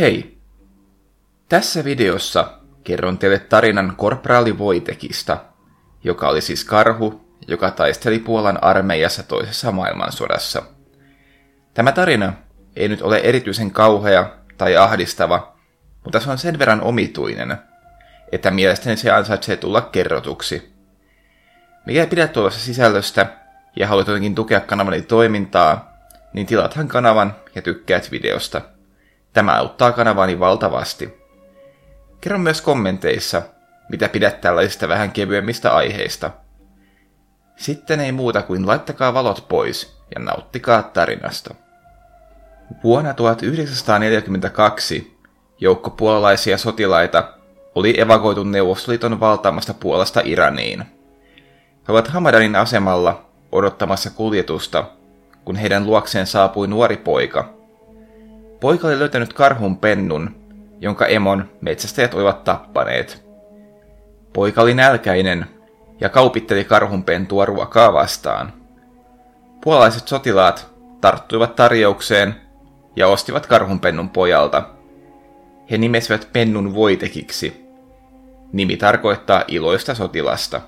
[0.00, 0.38] Hei!
[1.48, 2.52] Tässä videossa
[2.84, 5.44] kerron teille tarinan korporaali Voitekista,
[6.04, 10.62] joka oli siis karhu, joka taisteli Puolan armeijassa toisessa maailmansodassa.
[11.74, 12.32] Tämä tarina
[12.76, 15.56] ei nyt ole erityisen kauhea tai ahdistava,
[16.04, 17.56] mutta se on sen verran omituinen,
[18.32, 20.72] että mielestäni se ansaitsee tulla kerrotuksi.
[21.86, 23.26] Mikä pidät tuollaisesta sisällöstä
[23.76, 25.92] ja haluat jotenkin tukea kanavani toimintaa,
[26.32, 28.60] niin tilathan kanavan ja tykkäät videosta.
[29.32, 31.20] Tämä auttaa kanavani valtavasti.
[32.20, 33.42] Kerro myös kommenteissa,
[33.90, 36.30] mitä pidät tällaisista vähän kevyemmistä aiheista.
[37.56, 41.54] Sitten ei muuta kuin laittakaa valot pois ja nauttikaa tarinasta.
[42.84, 45.20] Vuonna 1942
[45.60, 47.32] joukko puolalaisia sotilaita
[47.74, 50.84] oli evakoitu Neuvostoliiton valtaamasta Puolasta Iraniin.
[51.88, 54.84] He ovat Hamadanin asemalla odottamassa kuljetusta,
[55.44, 57.59] kun heidän luokseen saapui nuori poika.
[58.60, 60.30] Poika oli löytänyt karhun pennun,
[60.80, 63.24] jonka emon metsästäjät olivat tappaneet.
[64.32, 65.46] Poika oli nälkäinen
[66.00, 68.52] ja kaupitteli karhun pentua ruokaa vastaan.
[69.64, 72.34] Puolalaiset sotilaat tarttuivat tarjoukseen
[72.96, 74.62] ja ostivat karhunpennun pojalta.
[75.70, 77.66] He nimesivät pennun voitekiksi.
[78.52, 80.60] Nimi tarkoittaa iloista sotilasta.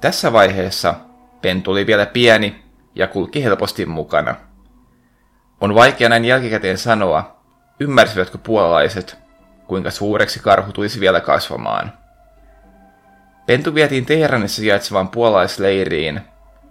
[0.00, 0.94] Tässä vaiheessa
[1.42, 2.62] pentu oli vielä pieni
[2.94, 4.34] ja kulki helposti mukana.
[5.60, 7.36] On vaikea näin jälkikäteen sanoa,
[7.80, 9.18] ymmärsivätkö puolalaiset,
[9.66, 11.92] kuinka suureksi karhu tulisi vielä kasvamaan.
[13.46, 16.20] Pentu vietiin Teheranissa sijaitsevaan puolalaisleiriin,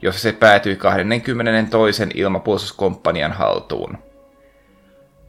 [0.01, 2.07] jossa se päätyi 22.
[2.13, 3.97] ilmapuolustuskomppanian haltuun.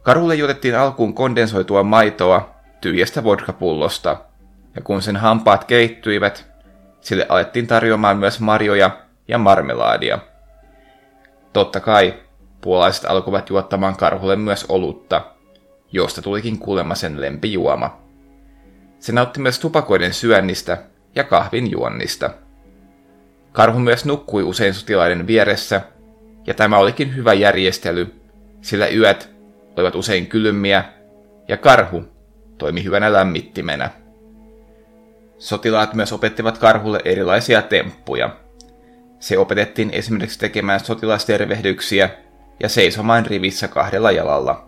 [0.01, 4.17] Karhulle juotettiin alkuun kondensoitua maitoa tyhjästä vodkapullosta,
[4.75, 6.47] ja kun sen hampaat keittyivät,
[7.01, 8.91] sille alettiin tarjoamaan myös marjoja
[9.27, 10.19] ja marmelaadia.
[11.53, 12.13] Totta kai
[12.61, 15.21] puolalaiset alkoivat juottamaan karhulle myös olutta,
[15.91, 17.97] josta tulikin kuulemma sen lempijuoma.
[18.99, 20.77] Se nautti myös tupakoiden syönnistä
[21.15, 22.29] ja kahvin juonnista.
[23.51, 25.81] Karhu myös nukkui usein sotilaiden vieressä,
[26.47, 28.15] ja tämä olikin hyvä järjestely,
[28.61, 29.29] sillä yöt
[29.77, 30.83] olivat usein kylmiä,
[31.47, 32.03] ja karhu
[32.57, 33.89] toimi hyvänä lämmittimenä.
[35.37, 38.29] Sotilaat myös opettivat karhulle erilaisia temppuja.
[39.19, 42.09] Se opetettiin esimerkiksi tekemään sotilastervehdyksiä
[42.59, 44.67] ja seisomaan rivissä kahdella jalalla.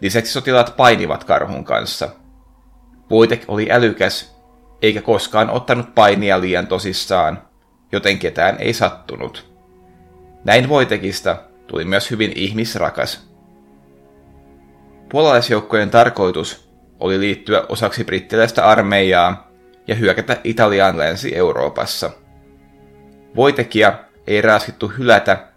[0.00, 2.08] Lisäksi sotilaat painivat karhun kanssa.
[3.10, 4.36] Voitek oli älykäs,
[4.82, 7.42] eikä koskaan ottanut painia liian tosissaan,
[7.92, 9.52] joten ketään ei sattunut.
[10.44, 11.36] Näin Voitekista
[11.66, 13.30] tuli myös hyvin ihmisrakas.
[15.08, 16.70] Puolalaisjoukkojen tarkoitus
[17.00, 19.50] oli liittyä osaksi brittiläistä armeijaa
[19.88, 22.10] ja hyökätä Italiaan Länsi-Euroopassa.
[23.36, 25.48] Voitekia ei raaskittu hylätä,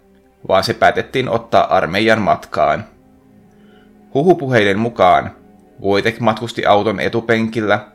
[0.48, 2.84] vaan se päätettiin ottaa armeijan matkaan.
[4.14, 5.40] Huhupuheiden mukaan
[5.80, 7.86] Voitek matkusti auton etupenkillä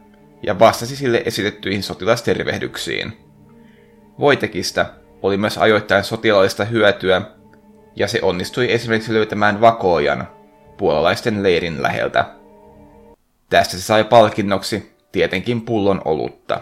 [0.44, 3.18] ja vastasi sille esitettyihin sotilastervehdyksiin.
[4.20, 4.86] Voitekista
[5.22, 7.22] oli myös ajoittain sotilaallista hyötyä,
[7.96, 10.28] ja se onnistui esimerkiksi löytämään vakoojan
[10.78, 12.26] puolalaisten leirin läheltä.
[13.50, 16.62] Tästä se sai palkinnoksi tietenkin pullon olutta.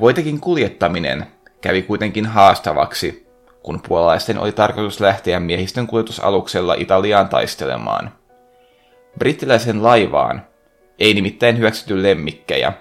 [0.00, 1.26] Voitekin kuljettaminen
[1.60, 3.29] kävi kuitenkin haastavaksi,
[3.62, 8.12] kun puolalaisten oli tarkoitus lähteä miehistön kuljetusaluksella Italiaan taistelemaan.
[9.18, 10.46] Brittiläisen laivaan
[10.98, 12.72] ei nimittäin hyväksytty lemmikkejä.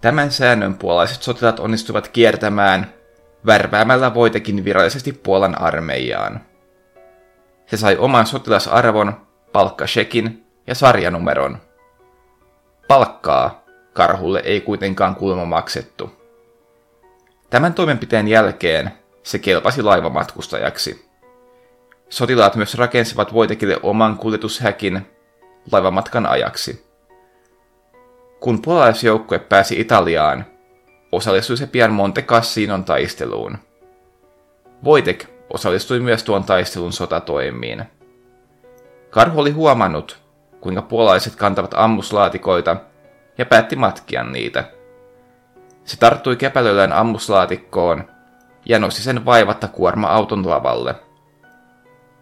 [0.00, 2.94] Tämän säännön puolalaiset sotilaat onnistuivat kiertämään
[3.46, 6.40] värväämällä voitekin virallisesti Puolan armeijaan.
[7.66, 11.58] Se sai oman sotilasarvon, palkkashekin ja sarjanumeron.
[12.88, 16.12] Palkkaa karhulle ei kuitenkaan kuulemma maksettu.
[17.50, 18.90] Tämän toimenpiteen jälkeen
[19.28, 21.08] se kelpasi laivamatkustajaksi.
[22.08, 25.06] Sotilaat myös rakensivat Voitekille oman kuljetushäkin
[25.72, 26.86] laivamatkan ajaksi.
[28.40, 30.44] Kun puolalaisjoukkue pääsi Italiaan,
[31.12, 33.58] osallistui se pian Monte Cassinon taisteluun.
[34.84, 37.84] Voitek osallistui myös tuon taistelun sotatoimiin.
[39.10, 40.18] Karhu oli huomannut,
[40.60, 42.76] kuinka puolalaiset kantavat ammuslaatikoita
[43.38, 44.64] ja päätti matkia niitä.
[45.84, 48.17] Se tarttui käpälöllään ammuslaatikkoon
[48.68, 50.94] ja nosti sen vaivatta kuorma-auton lavalle.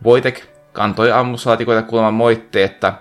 [0.05, 2.93] Voitek kantoi ammuslaatikoita kuulemma moitteetta,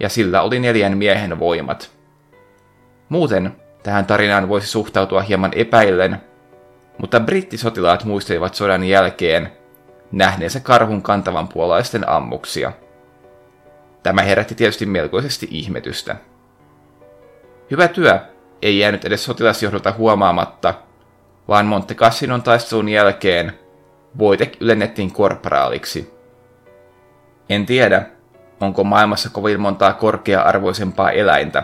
[0.00, 1.90] ja sillä oli neljän miehen voimat.
[3.08, 6.20] Muuten tähän tarinaan voisi suhtautua hieman epäillen,
[6.98, 9.52] mutta brittisotilaat muistelivat sodan jälkeen
[10.12, 12.72] nähneensä karhun kantavan puolaisten ammuksia.
[14.02, 16.16] Tämä herätti tietysti melkoisesti ihmetystä.
[17.70, 18.18] Hyvä työ
[18.62, 20.74] ei jäänyt edes sotilasjohdolta huomaamatta,
[21.48, 23.58] vaan Monte Cassinon taistelun jälkeen
[24.18, 26.14] Voitek ylennettiin korporaaliksi.
[27.48, 28.06] En tiedä,
[28.60, 31.62] onko maailmassa kovin montaa korkea-arvoisempaa eläintä.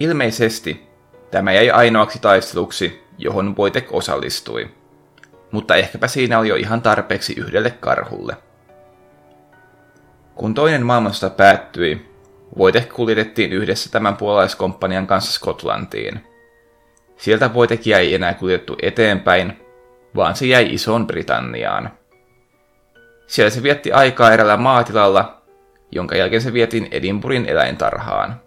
[0.00, 0.88] Ilmeisesti
[1.30, 4.70] tämä jäi ainoaksi taisteluksi, johon Voitek osallistui.
[5.50, 8.36] Mutta ehkäpä siinä oli jo ihan tarpeeksi yhdelle karhulle.
[10.34, 12.08] Kun toinen maailmansota päättyi,
[12.58, 16.27] Voitek kuljetettiin yhdessä tämän puolalaiskomppanian kanssa Skotlantiin.
[17.18, 19.60] Sieltä Voitek ei enää kuljettu eteenpäin,
[20.16, 21.90] vaan se jäi Isoon Britanniaan.
[23.26, 25.42] Siellä se vietti aikaa erällä maatilalla,
[25.92, 28.40] jonka jälkeen se vietiin Edinburghin eläintarhaan.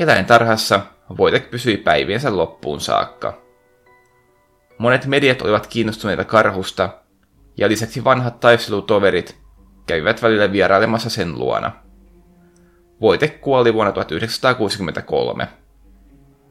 [0.00, 0.80] Eläintarhassa
[1.16, 3.42] Voitek pysyi päiviensä loppuun saakka.
[4.78, 6.88] Monet mediat olivat kiinnostuneita karhusta,
[7.56, 9.36] ja lisäksi vanhat taistelutoverit
[9.86, 11.72] kävivät välillä vierailemassa sen luona.
[13.00, 15.48] Voite kuoli vuonna 1963.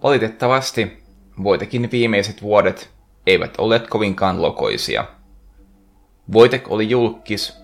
[0.04, 1.04] Valitettavasti
[1.44, 2.90] Voitekin viimeiset vuodet
[3.28, 5.06] eivät olleet kovinkaan lokoisia.
[6.34, 7.58] Voitek oli julkis,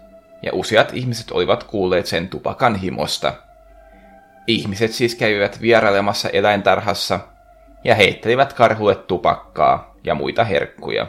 [0.44, 3.33] ja useat ihmiset olivat kuulleet sen tupakan himosta.
[4.47, 7.19] Ihmiset siis kävivät vierailemassa eläintarhassa
[7.83, 11.07] ja heittelivät karhulle tupakkaa ja muita herkkuja.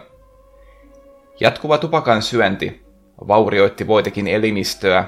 [1.40, 2.84] Jatkuva tupakan syönti
[3.28, 5.04] vaurioitti Voitekin elimistöä,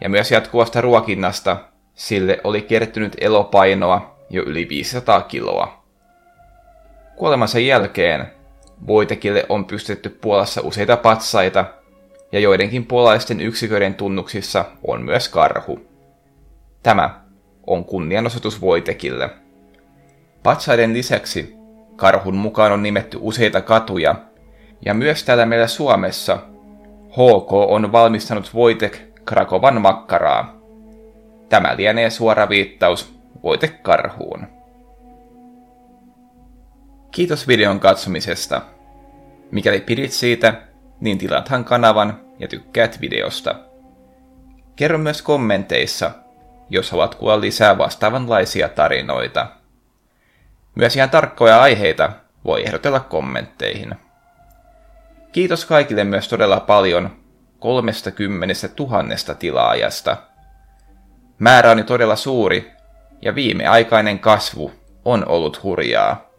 [0.00, 1.56] ja myös jatkuvasta ruokinnasta
[1.94, 5.84] sille oli kertynyt elopainoa jo yli 500 kiloa.
[7.16, 8.26] Kuolemansa jälkeen
[8.86, 11.64] Voitekille on pystytty Puolassa useita patsaita,
[12.32, 15.80] ja joidenkin puolalaisten yksiköiden tunnuksissa on myös karhu.
[16.82, 17.20] Tämä
[17.66, 19.30] on kunnianosoitus Voitekille.
[20.42, 21.54] Patsaiden lisäksi
[21.96, 24.14] karhun mukaan on nimetty useita katuja,
[24.84, 26.38] ja myös täällä meillä Suomessa
[27.10, 30.56] HK on valmistanut Voitek Krakovan makkaraa.
[31.48, 34.46] Tämä lienee suora viittaus Voitek karhuun.
[37.10, 38.62] Kiitos videon katsomisesta.
[39.50, 40.62] Mikäli pidit siitä,
[41.00, 43.54] niin tilathan kanavan ja tykkäät videosta.
[44.76, 46.10] Kerro myös kommenteissa,
[46.70, 49.46] jos haluat kuulla lisää vastaavanlaisia tarinoita.
[50.74, 52.12] Myös ihan tarkkoja aiheita
[52.44, 53.94] voi ehdotella kommentteihin.
[55.32, 57.16] Kiitos kaikille myös todella paljon
[57.58, 60.16] 30 tuhannesta tilaajasta.
[61.38, 62.72] Määrä on todella suuri
[63.22, 64.72] ja viimeaikainen kasvu
[65.04, 66.30] on ollut hurjaa.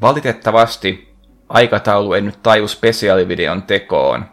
[0.00, 1.14] Valitettavasti
[1.48, 4.24] aikataulu ei nyt taju spesiaalivideon tekoon,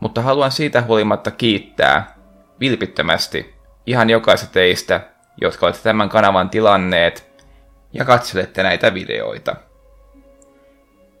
[0.00, 2.16] mutta haluan siitä huolimatta kiittää
[2.60, 3.54] vilpittömästi
[3.86, 5.00] ihan jokaista teistä,
[5.40, 7.44] jotka olette tämän kanavan tilanneet
[7.92, 9.56] ja katselette näitä videoita.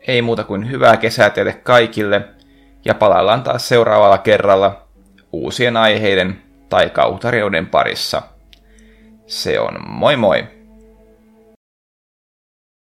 [0.06, 2.28] Ei muuta kuin hyvää kesää teille kaikille
[2.84, 4.88] ja palaillaan taas seuraavalla kerralla
[5.32, 8.22] uusien aiheiden tai kautarioiden parissa.
[9.26, 10.55] Se on moi moi!